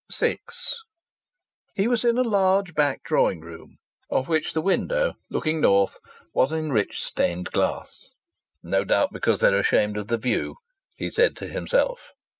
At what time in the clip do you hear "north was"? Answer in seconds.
5.61-6.51